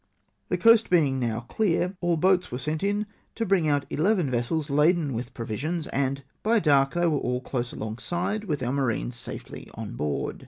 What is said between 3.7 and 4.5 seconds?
eleven